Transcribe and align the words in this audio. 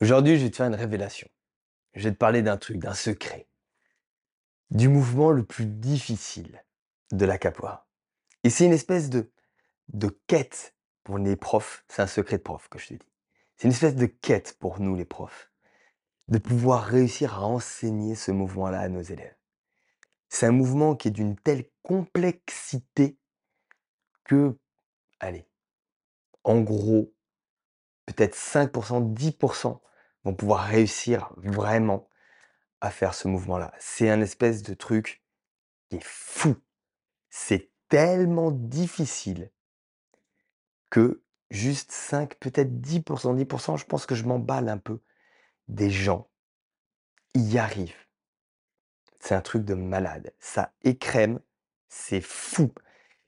Aujourd'hui, 0.00 0.38
je 0.38 0.44
vais 0.44 0.50
te 0.50 0.56
faire 0.56 0.66
une 0.66 0.76
révélation. 0.76 1.28
Je 1.94 2.04
vais 2.04 2.12
te 2.12 2.18
parler 2.18 2.42
d'un 2.42 2.56
truc, 2.56 2.78
d'un 2.78 2.94
secret. 2.94 3.48
Du 4.70 4.88
mouvement 4.88 5.32
le 5.32 5.44
plus 5.44 5.66
difficile 5.66 6.64
de 7.10 7.24
la 7.24 7.36
capoeira. 7.36 7.88
Et 8.44 8.50
c'est 8.50 8.64
une 8.64 8.72
espèce 8.72 9.10
de, 9.10 9.32
de 9.88 10.08
quête 10.28 10.76
pour 11.02 11.18
les 11.18 11.34
profs. 11.34 11.84
C'est 11.88 12.02
un 12.02 12.06
secret 12.06 12.38
de 12.38 12.42
prof 12.42 12.68
que 12.68 12.78
je 12.78 12.88
te 12.88 12.94
dis. 12.94 13.12
C'est 13.56 13.66
une 13.66 13.72
espèce 13.72 13.96
de 13.96 14.06
quête 14.06 14.56
pour 14.60 14.78
nous, 14.78 14.94
les 14.94 15.04
profs, 15.04 15.50
de 16.28 16.38
pouvoir 16.38 16.84
réussir 16.84 17.34
à 17.34 17.46
enseigner 17.46 18.14
ce 18.14 18.30
mouvement-là 18.30 18.78
à 18.78 18.88
nos 18.88 19.02
élèves. 19.02 19.34
C'est 20.28 20.46
un 20.46 20.52
mouvement 20.52 20.94
qui 20.94 21.08
est 21.08 21.12
d'une 21.12 21.34
telle 21.34 21.68
complexité 21.82 23.18
que, 24.22 24.56
allez, 25.18 25.48
en 26.44 26.60
gros, 26.60 27.12
peut-être 28.06 28.36
5%, 28.36 29.12
10% 29.12 29.80
pouvoir 30.34 30.64
réussir 30.64 31.32
vraiment 31.36 32.08
à 32.80 32.90
faire 32.90 33.14
ce 33.14 33.28
mouvement-là. 33.28 33.72
C'est 33.78 34.10
un 34.10 34.20
espèce 34.20 34.62
de 34.62 34.74
truc 34.74 35.22
qui 35.88 35.96
est 35.96 36.04
fou. 36.04 36.56
C'est 37.30 37.70
tellement 37.88 38.50
difficile 38.50 39.50
que 40.90 41.22
juste 41.50 41.92
5, 41.92 42.36
peut-être 42.36 42.80
10%, 42.80 43.36
10%, 43.44 43.78
je 43.78 43.84
pense 43.84 44.06
que 44.06 44.14
je 44.14 44.24
m'emballe 44.24 44.68
un 44.68 44.78
peu, 44.78 45.00
des 45.68 45.90
gens 45.90 46.28
y 47.34 47.58
arrivent. 47.58 48.06
C'est 49.20 49.34
un 49.34 49.40
truc 49.40 49.64
de 49.64 49.74
malade. 49.74 50.32
Ça 50.38 50.72
écrème, 50.82 51.40
c'est 51.88 52.20
fou. 52.20 52.72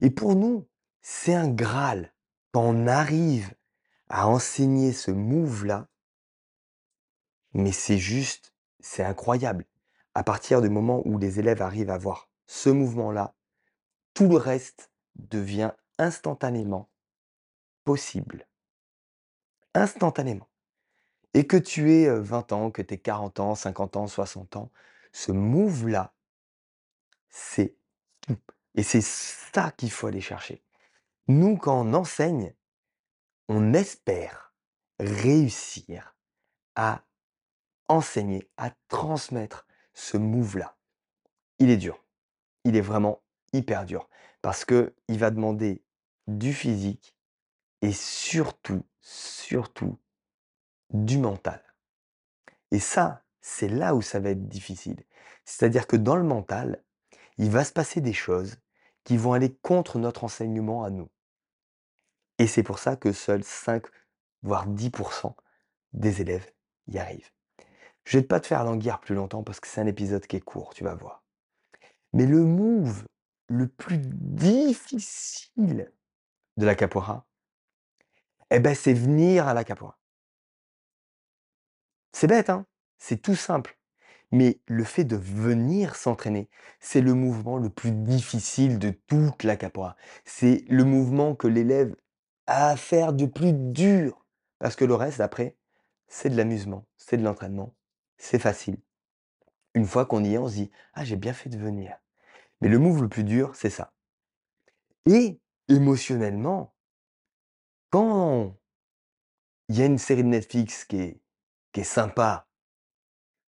Et 0.00 0.10
pour 0.10 0.34
nous, 0.34 0.68
c'est 1.02 1.34
un 1.34 1.48
Graal. 1.48 2.12
Quand 2.52 2.62
on 2.62 2.86
arrive 2.86 3.54
à 4.08 4.28
enseigner 4.28 4.92
ce 4.92 5.10
move-là, 5.10 5.88
mais 7.54 7.72
c'est 7.72 7.98
juste, 7.98 8.52
c'est 8.80 9.04
incroyable. 9.04 9.64
À 10.14 10.22
partir 10.22 10.60
du 10.60 10.68
moment 10.68 11.02
où 11.04 11.18
les 11.18 11.38
élèves 11.38 11.62
arrivent 11.62 11.90
à 11.90 11.98
voir 11.98 12.28
ce 12.46 12.68
mouvement-là, 12.68 13.34
tout 14.12 14.28
le 14.28 14.36
reste 14.36 14.90
devient 15.16 15.72
instantanément 15.98 16.90
possible. 17.84 18.46
Instantanément. 19.74 20.48
Et 21.32 21.46
que 21.46 21.56
tu 21.56 21.92
aies 21.92 22.08
20 22.08 22.52
ans, 22.52 22.70
que 22.70 22.82
tu 22.82 22.94
aies 22.94 22.98
40 22.98 23.40
ans, 23.40 23.54
50 23.54 23.96
ans, 23.96 24.06
60 24.06 24.56
ans, 24.56 24.70
ce 25.12 25.32
move-là, 25.32 26.14
c'est 27.28 27.76
tout. 28.20 28.38
Et 28.76 28.82
c'est 28.82 29.02
ça 29.02 29.70
qu'il 29.72 29.90
faut 29.90 30.06
aller 30.06 30.20
chercher. 30.20 30.64
Nous, 31.28 31.56
quand 31.56 31.80
on 31.80 31.94
enseigne, 31.94 32.54
on 33.48 33.72
espère 33.72 34.54
réussir 34.98 36.16
à 36.74 37.03
enseigner, 37.88 38.48
à 38.56 38.70
transmettre 38.88 39.66
ce 39.92 40.16
move-là. 40.16 40.76
Il 41.58 41.70
est 41.70 41.76
dur. 41.76 42.04
Il 42.64 42.76
est 42.76 42.80
vraiment 42.80 43.22
hyper 43.52 43.84
dur. 43.84 44.08
Parce 44.42 44.64
que 44.64 44.94
il 45.08 45.18
va 45.18 45.30
demander 45.30 45.82
du 46.26 46.52
physique 46.52 47.16
et 47.82 47.92
surtout, 47.92 48.84
surtout, 49.00 49.98
du 50.90 51.18
mental. 51.18 51.62
Et 52.70 52.78
ça, 52.78 53.22
c'est 53.40 53.68
là 53.68 53.94
où 53.94 54.02
ça 54.02 54.20
va 54.20 54.30
être 54.30 54.48
difficile. 54.48 55.04
C'est-à-dire 55.44 55.86
que 55.86 55.96
dans 55.96 56.16
le 56.16 56.22
mental, 56.22 56.82
il 57.36 57.50
va 57.50 57.64
se 57.64 57.72
passer 57.72 58.00
des 58.00 58.12
choses 58.12 58.56
qui 59.04 59.16
vont 59.16 59.32
aller 59.34 59.54
contre 59.56 59.98
notre 59.98 60.24
enseignement 60.24 60.84
à 60.84 60.90
nous. 60.90 61.10
Et 62.38 62.46
c'est 62.46 62.62
pour 62.62 62.78
ça 62.78 62.96
que 62.96 63.12
seuls 63.12 63.44
5, 63.44 63.84
voire 64.42 64.68
10% 64.68 65.34
des 65.92 66.20
élèves 66.20 66.50
y 66.88 66.98
arrivent. 66.98 67.30
Je 68.04 68.18
vais 68.18 68.24
pas 68.24 68.40
te 68.40 68.46
faire 68.46 68.64
languir 68.64 69.00
plus 69.00 69.14
longtemps 69.14 69.42
parce 69.42 69.60
que 69.60 69.68
c'est 69.68 69.80
un 69.80 69.86
épisode 69.86 70.26
qui 70.26 70.36
est 70.36 70.40
court, 70.40 70.74
tu 70.74 70.84
vas 70.84 70.94
voir. 70.94 71.22
Mais 72.12 72.26
le 72.26 72.44
move 72.44 73.04
le 73.48 73.68
plus 73.68 73.98
difficile 73.98 75.92
de 76.56 76.66
la 76.66 76.74
capoeira, 76.74 77.26
eh 78.50 78.60
ben, 78.60 78.74
c'est 78.74 78.92
venir 78.92 79.48
à 79.48 79.54
la 79.54 79.64
capoeira. 79.64 79.98
C'est 82.12 82.28
bête, 82.28 82.50
hein 82.50 82.66
C'est 82.98 83.20
tout 83.20 83.34
simple. 83.34 83.76
Mais 84.30 84.60
le 84.66 84.84
fait 84.84 85.04
de 85.04 85.16
venir 85.16 85.96
s'entraîner, 85.96 86.48
c'est 86.80 87.00
le 87.00 87.14
mouvement 87.14 87.58
le 87.58 87.70
plus 87.70 87.92
difficile 87.92 88.78
de 88.78 88.90
toute 88.90 89.42
la 89.42 89.56
capoeira. 89.56 89.96
C'est 90.24 90.64
le 90.68 90.84
mouvement 90.84 91.34
que 91.34 91.46
l'élève 91.48 91.94
a 92.46 92.68
à 92.70 92.76
faire 92.76 93.12
de 93.12 93.26
plus 93.26 93.52
dur. 93.52 94.24
Parce 94.58 94.76
que 94.76 94.84
le 94.84 94.94
reste, 94.94 95.20
après, 95.20 95.56
c'est 96.08 96.30
de 96.30 96.36
l'amusement, 96.36 96.86
c'est 96.96 97.16
de 97.16 97.22
l'entraînement, 97.22 97.74
c'est 98.16 98.38
facile. 98.38 98.78
Une 99.74 99.86
fois 99.86 100.06
qu'on 100.06 100.24
y 100.24 100.34
est, 100.34 100.38
on 100.38 100.48
se 100.48 100.54
dit 100.54 100.70
Ah, 100.94 101.04
j'ai 101.04 101.16
bien 101.16 101.32
fait 101.32 101.48
de 101.48 101.58
venir. 101.58 101.96
Mais 102.60 102.68
le 102.68 102.78
move 102.78 103.02
le 103.02 103.08
plus 103.08 103.24
dur, 103.24 103.54
c'est 103.54 103.70
ça. 103.70 103.92
Et 105.06 105.40
émotionnellement, 105.68 106.74
quand 107.90 108.56
il 109.68 109.78
y 109.78 109.82
a 109.82 109.86
une 109.86 109.98
série 109.98 110.22
de 110.22 110.28
Netflix 110.28 110.84
qui 110.84 111.00
est, 111.00 111.20
qui 111.72 111.80
est 111.80 111.84
sympa, 111.84 112.46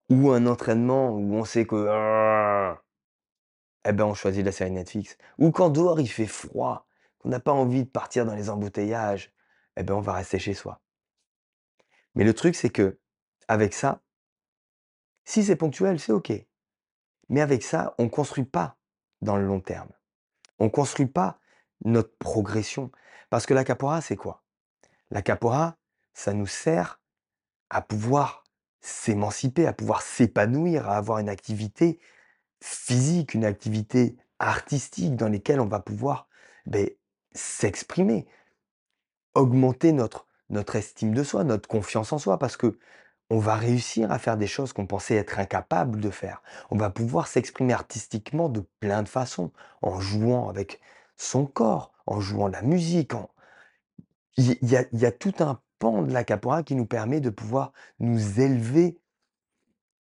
ou 0.10 0.32
un 0.32 0.48
entraînement 0.48 1.12
où 1.12 1.36
on 1.36 1.46
sait 1.46 1.66
que 1.66 1.76
eh 3.86 3.94
ben 3.94 4.06
on 4.06 4.14
choisit 4.14 4.44
la 4.44 4.52
série 4.52 4.72
Netflix. 4.72 5.18
Ou 5.38 5.52
quand 5.52 5.70
dehors 5.70 6.00
il 6.00 6.08
fait 6.08 6.26
froid, 6.26 6.88
qu'on 7.20 7.30
n'a 7.30 7.40
pas 7.40 7.52
envie 7.52 7.84
de 7.84 7.90
partir 7.90 8.26
dans 8.26 8.36
les 8.36 8.50
embouteillages, 8.50 9.34
eh 9.78 9.84
ben 9.84 9.96
on 9.96 10.02
va 10.02 10.14
rester 10.14 10.40
chez 10.40 10.54
soi. 10.54 10.82
Mais 12.16 12.24
le 12.24 12.34
truc, 12.34 12.56
c'est 12.56 12.70
que 12.70 13.00
avec 13.48 13.74
ça, 13.74 14.02
si 15.30 15.44
c'est 15.44 15.56
ponctuel, 15.56 16.00
c'est 16.00 16.12
OK. 16.12 16.32
Mais 17.30 17.42
avec 17.42 17.62
ça, 17.62 17.94
on 18.00 18.06
ne 18.06 18.10
construit 18.10 18.46
pas 18.46 18.80
dans 19.22 19.38
le 19.38 19.46
long 19.46 19.60
terme. 19.60 19.92
On 20.58 20.66
ne 20.66 20.70
construit 20.70 21.06
pas 21.06 21.40
notre 21.86 22.18
progression. 22.18 22.92
Parce 23.30 23.46
que 23.46 23.54
la 23.54 23.64
capora, 23.64 24.02
c'est 24.02 24.16
quoi? 24.16 24.44
La 25.12 25.22
capora, 25.22 25.78
ça 26.16 26.34
nous 26.34 26.48
sert 26.48 27.00
à 27.70 27.84
pouvoir 27.84 28.44
s'émanciper, 28.82 29.68
à 29.68 29.74
pouvoir 29.74 30.02
s'épanouir, 30.02 30.90
à 30.90 30.98
avoir 30.98 31.20
une 31.20 31.30
activité 31.30 32.00
physique, 32.60 33.36
une 33.36 33.46
activité 33.46 34.18
artistique 34.40 35.16
dans 35.16 35.30
laquelle 35.30 35.60
on 35.60 35.68
va 35.68 35.80
pouvoir 35.80 36.28
ben, 36.66 36.90
s'exprimer, 37.34 38.28
augmenter 39.36 39.92
notre, 39.92 40.28
notre 40.50 40.76
estime 40.76 41.14
de 41.14 41.24
soi, 41.24 41.44
notre 41.44 41.70
confiance 41.70 42.12
en 42.14 42.18
soi, 42.18 42.40
parce 42.40 42.58
que 42.58 42.80
on 43.30 43.40
va 43.40 43.56
réussir 43.56 44.12
à 44.12 44.20
faire 44.20 44.38
des 44.38 44.48
choses 44.48 44.74
qu'on 44.74 44.88
pensait 44.88 45.16
être 45.16 45.40
incapable 45.40 46.00
de 46.00 46.10
faire. 46.10 46.42
On 46.72 46.78
va 46.78 46.90
pouvoir 46.90 47.28
s'exprimer 47.28 47.74
artistiquement 47.74 48.50
de 48.50 48.66
plein 48.80 49.04
de 49.04 49.10
façons, 49.10 49.52
en 49.82 50.00
jouant 50.00 50.50
avec 50.50 50.80
son 51.16 51.46
corps, 51.46 51.92
en 52.08 52.20
jouant 52.20 52.48
la 52.48 52.62
musique. 52.64 53.14
Il, 54.38 54.58
y 54.62 55.06
a, 55.06 55.12
tout 55.12 55.34
un 55.40 55.60
pan 55.78 56.02
de 56.02 56.12
la 56.12 56.24
capoeira 56.24 56.64
qui 56.64 56.76
nous 56.76 56.86
permet 56.86 57.20
de 57.20 57.30
pouvoir 57.30 57.72
nous 58.00 58.40
élever. 58.40 59.00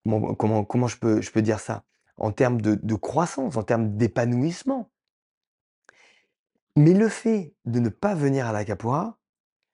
Comment, 0.05 0.87
je, 0.87 0.97
peux, 0.97 1.41
dire 1.41 1.59
ça? 1.59 1.83
En 2.17 2.31
termes 2.31 2.61
de, 2.61 2.79
de 2.81 2.95
croissance, 2.95 3.57
en 3.57 3.63
termes 3.63 3.95
d'épanouissement. 3.95 4.89
Mais 6.75 6.93
le 6.93 7.09
fait 7.09 7.53
de 7.65 7.79
ne 7.79 7.89
pas 7.89 8.15
venir 8.15 8.47
à 8.47 8.53
la 8.53 8.65
capoeira 8.65 9.17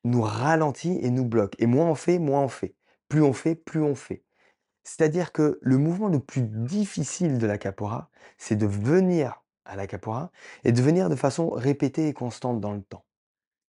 nous 0.04 0.22
ralentit 0.22 1.00
et 1.02 1.10
nous 1.10 1.26
bloque. 1.26 1.56
Et 1.60 1.68
moins 1.68 1.88
on 1.88 1.96
fait, 1.96 2.20
moins 2.20 2.42
on 2.42 2.48
fait. 2.48 2.76
Plus 3.08 3.22
on 3.22 3.34
fait, 3.34 3.56
plus 3.56 3.82
on 3.82 3.96
fait. 3.96 4.24
C'est-à-dire 4.84 5.32
que 5.32 5.60
le 5.62 5.78
mouvement 5.78 6.08
le 6.08 6.20
plus 6.20 6.44
difficile 6.44 7.38
de 7.38 7.48
la 7.48 7.58
capoeira, 7.58 8.10
c'est 8.38 8.56
de 8.56 8.68
venir 8.68 9.44
à 9.66 9.76
la 9.76 9.88
capoeira 9.88 10.32
et 10.64 10.72
de 10.72 10.82
venir 10.82 11.10
de 11.10 11.16
façon 11.16 11.50
répétée 11.50 12.08
et 12.08 12.14
constante 12.14 12.62
dans 12.62 12.74
le 12.74 12.84
temps. 12.84 13.06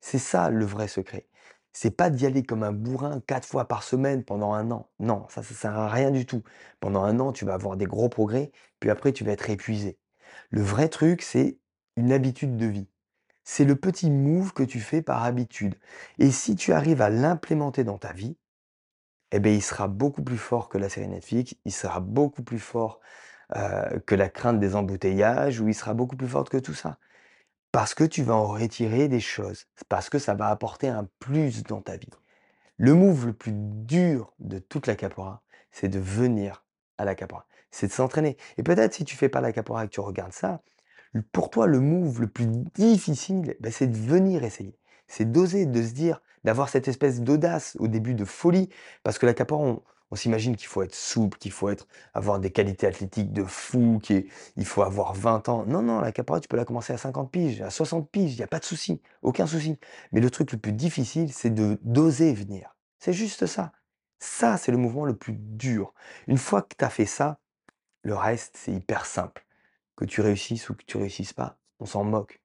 C'est 0.00 0.18
ça 0.18 0.50
le 0.50 0.64
vrai 0.64 0.88
secret. 0.88 1.28
C'est 1.72 1.90
pas 1.90 2.10
d'y 2.10 2.26
aller 2.26 2.44
comme 2.44 2.62
un 2.62 2.72
bourrin 2.72 3.20
quatre 3.26 3.46
fois 3.46 3.66
par 3.66 3.82
semaine 3.82 4.24
pendant 4.24 4.52
un 4.52 4.70
an. 4.70 4.90
Non, 5.00 5.26
ça, 5.28 5.42
ça 5.42 5.54
sert 5.54 5.78
à 5.78 5.88
rien 5.88 6.10
du 6.10 6.26
tout. 6.26 6.42
Pendant 6.78 7.02
un 7.02 7.18
an, 7.20 7.32
tu 7.32 7.44
vas 7.44 7.54
avoir 7.54 7.76
des 7.76 7.86
gros 7.86 8.08
progrès, 8.08 8.52
puis 8.80 8.90
après, 8.90 9.12
tu 9.12 9.24
vas 9.24 9.32
être 9.32 9.50
épuisé. 9.50 9.98
Le 10.50 10.62
vrai 10.62 10.88
truc, 10.88 11.22
c'est 11.22 11.58
une 11.96 12.12
habitude 12.12 12.56
de 12.56 12.66
vie. 12.66 12.88
C'est 13.44 13.64
le 13.64 13.76
petit 13.76 14.10
move 14.10 14.52
que 14.52 14.62
tu 14.62 14.80
fais 14.80 15.02
par 15.02 15.24
habitude. 15.24 15.74
Et 16.18 16.30
si 16.30 16.54
tu 16.54 16.72
arrives 16.72 17.02
à 17.02 17.10
l'implémenter 17.10 17.84
dans 17.84 17.98
ta 17.98 18.12
vie, 18.12 18.36
eh 19.34 19.40
bien, 19.40 19.52
il 19.52 19.62
sera 19.62 19.88
beaucoup 19.88 20.22
plus 20.22 20.38
fort 20.38 20.68
que 20.68 20.78
la 20.78 20.88
série 20.88 21.08
Netflix, 21.08 21.54
il 21.64 21.72
sera 21.72 22.00
beaucoup 22.00 22.42
plus 22.42 22.58
fort 22.58 23.00
que 24.06 24.14
la 24.14 24.28
crainte 24.28 24.58
des 24.60 24.74
embouteillages, 24.74 25.60
ou 25.60 25.68
il 25.68 25.74
sera 25.74 25.94
beaucoup 25.94 26.16
plus 26.16 26.28
fort 26.28 26.48
que 26.48 26.56
tout 26.56 26.74
ça. 26.74 26.98
Parce 27.72 27.94
que 27.94 28.04
tu 28.04 28.22
vas 28.22 28.34
en 28.34 28.46
retirer 28.46 29.08
des 29.08 29.20
choses, 29.20 29.66
parce 29.88 30.08
que 30.08 30.18
ça 30.18 30.34
va 30.34 30.48
apporter 30.48 30.88
un 30.88 31.08
plus 31.18 31.62
dans 31.64 31.80
ta 31.80 31.96
vie. 31.96 32.08
Le 32.76 32.94
move 32.94 33.26
le 33.26 33.32
plus 33.32 33.52
dur 33.52 34.32
de 34.38 34.58
toute 34.58 34.86
la 34.86 34.96
capoeira, 34.96 35.42
c'est 35.70 35.88
de 35.88 35.98
venir 35.98 36.64
à 36.98 37.04
la 37.04 37.14
capoeira, 37.14 37.46
c'est 37.70 37.88
de 37.88 37.92
s'entraîner. 37.92 38.36
Et 38.56 38.62
peut-être 38.62 38.94
si 38.94 39.04
tu 39.04 39.16
fais 39.16 39.28
pas 39.28 39.40
la 39.40 39.52
capoeira 39.52 39.84
et 39.84 39.88
que 39.88 39.92
tu 39.92 40.00
regardes 40.00 40.32
ça, 40.32 40.62
pour 41.32 41.50
toi, 41.50 41.66
le 41.66 41.80
move 41.80 42.20
le 42.20 42.28
plus 42.28 42.46
difficile, 42.74 43.56
ben, 43.60 43.70
c'est 43.70 43.86
de 43.86 43.96
venir 43.96 44.42
essayer. 44.42 44.76
C'est 45.06 45.30
d'oser, 45.30 45.66
de 45.66 45.82
se 45.82 45.92
dire, 45.92 46.20
d'avoir 46.44 46.68
cette 46.68 46.88
espèce 46.88 47.20
d'audace, 47.20 47.76
au 47.78 47.88
début 47.88 48.14
de 48.14 48.24
folie. 48.24 48.68
Parce 49.02 49.18
que 49.18 49.26
la 49.26 49.34
on 50.10 50.16
s'imagine 50.16 50.54
qu'il 50.54 50.68
faut 50.68 50.82
être 50.82 50.94
souple, 50.94 51.38
qu'il 51.38 51.50
faut 51.50 51.68
être 51.68 51.88
avoir 52.12 52.38
des 52.38 52.50
qualités 52.50 52.86
athlétiques 52.86 53.32
de 53.32 53.42
fou, 53.42 53.98
qu'il 54.02 54.28
il 54.56 54.64
faut 54.64 54.82
avoir 54.82 55.14
20 55.14 55.48
ans. 55.48 55.64
Non, 55.66 55.82
non, 55.82 56.00
la 56.00 56.12
capoeira, 56.12 56.40
tu 56.40 56.46
peux 56.46 56.56
la 56.56 56.64
commencer 56.64 56.92
à 56.92 56.98
50 56.98 57.32
piges, 57.32 57.62
à 57.62 57.70
60 57.70 58.08
piges, 58.10 58.34
il 58.34 58.38
y 58.38 58.42
a 58.42 58.46
pas 58.46 58.60
de 58.60 58.64
souci, 58.64 59.00
aucun 59.22 59.46
souci. 59.46 59.76
Mais 60.12 60.20
le 60.20 60.30
truc 60.30 60.52
le 60.52 60.58
plus 60.58 60.72
difficile, 60.72 61.32
c'est 61.32 61.50
de 61.50 61.78
d'oser 61.82 62.32
venir. 62.32 62.76
C'est 63.00 63.12
juste 63.12 63.46
ça. 63.46 63.72
Ça, 64.20 64.56
c'est 64.56 64.72
le 64.72 64.78
mouvement 64.78 65.04
le 65.04 65.16
plus 65.16 65.34
dur. 65.34 65.92
Une 66.28 66.38
fois 66.38 66.62
que 66.62 66.74
tu 66.78 66.84
as 66.84 66.90
fait 66.90 67.06
ça, 67.06 67.40
le 68.02 68.14
reste, 68.14 68.56
c'est 68.56 68.72
hyper 68.72 69.06
simple. 69.06 69.44
Que 69.96 70.04
tu 70.04 70.20
réussisses 70.20 70.70
ou 70.70 70.74
que 70.74 70.84
tu 70.86 70.96
réussisses 70.96 71.32
pas, 71.32 71.58
on 71.80 71.86
s'en 71.86 72.04
moque. 72.04 72.40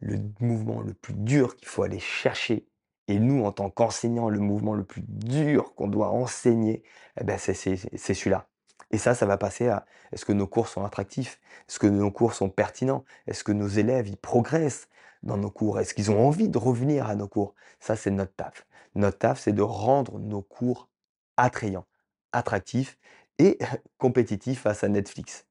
Le 0.00 0.18
mouvement 0.40 0.80
le 0.80 0.94
plus 0.94 1.14
dur 1.14 1.56
qu'il 1.56 1.68
faut 1.68 1.82
aller 1.82 2.00
chercher 2.00 2.66
et 3.10 3.18
nous, 3.18 3.44
en 3.44 3.50
tant 3.50 3.70
qu'enseignants, 3.70 4.28
le 4.28 4.38
mouvement 4.38 4.74
le 4.74 4.84
plus 4.84 5.02
dur 5.02 5.74
qu'on 5.74 5.88
doit 5.88 6.10
enseigner, 6.10 6.84
eh 7.20 7.24
ben, 7.24 7.38
c'est 7.38 7.54
celui-là. 7.54 8.48
Et 8.92 8.98
ça, 8.98 9.16
ça 9.16 9.26
va 9.26 9.36
passer 9.36 9.66
à 9.66 9.84
est-ce 10.12 10.24
que 10.24 10.32
nos 10.32 10.46
cours 10.46 10.68
sont 10.68 10.84
attractifs? 10.84 11.40
Est-ce 11.68 11.80
que 11.80 11.88
nos 11.88 12.12
cours 12.12 12.34
sont 12.34 12.48
pertinents? 12.48 13.04
Est-ce 13.26 13.42
que 13.42 13.50
nos 13.50 13.66
élèves, 13.66 14.06
ils 14.06 14.16
progressent 14.16 14.88
dans 15.24 15.36
nos 15.36 15.50
cours? 15.50 15.80
Est-ce 15.80 15.92
qu'ils 15.92 16.12
ont 16.12 16.24
envie 16.24 16.48
de 16.48 16.56
revenir 16.56 17.08
à 17.08 17.16
nos 17.16 17.26
cours? 17.26 17.56
Ça, 17.80 17.96
c'est 17.96 18.12
notre 18.12 18.34
taf. 18.36 18.64
Notre 18.94 19.18
taf, 19.18 19.40
c'est 19.40 19.52
de 19.52 19.62
rendre 19.62 20.20
nos 20.20 20.42
cours 20.42 20.88
attrayants, 21.36 21.86
attractifs 22.30 22.96
et 23.38 23.58
compétitifs 23.98 24.60
face 24.60 24.84
à 24.84 24.88
Netflix. 24.88 25.46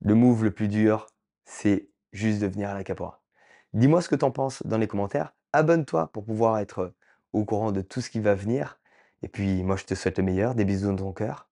Le 0.00 0.14
move 0.14 0.44
le 0.44 0.50
plus 0.50 0.68
dur, 0.68 1.08
c'est 1.44 1.90
juste 2.12 2.40
de 2.40 2.46
venir 2.46 2.70
à 2.70 2.74
la 2.74 2.84
capoeira. 2.84 3.22
Dis-moi 3.74 4.02
ce 4.02 4.08
que 4.08 4.16
tu 4.16 4.24
en 4.24 4.30
penses 4.30 4.64
dans 4.66 4.78
les 4.78 4.86
commentaires. 4.86 5.34
Abonne-toi 5.52 6.08
pour 6.12 6.24
pouvoir 6.24 6.58
être 6.58 6.94
au 7.32 7.44
courant 7.44 7.72
de 7.72 7.80
tout 7.80 8.00
ce 8.00 8.10
qui 8.10 8.20
va 8.20 8.34
venir. 8.34 8.78
Et 9.22 9.28
puis 9.28 9.62
moi, 9.62 9.76
je 9.76 9.84
te 9.84 9.94
souhaite 9.94 10.18
le 10.18 10.24
meilleur. 10.24 10.54
Des 10.54 10.64
bisous 10.64 10.88
dans 10.88 10.96
ton 10.96 11.12
cœur. 11.12 11.48